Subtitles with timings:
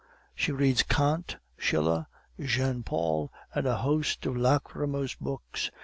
[0.33, 2.07] She reads Kant, Schiller,
[2.39, 5.69] Jean Paul, and a host of lachrymose books.